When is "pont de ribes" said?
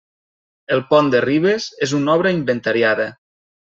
0.93-1.67